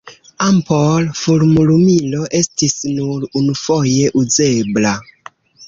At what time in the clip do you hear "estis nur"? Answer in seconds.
2.41-3.29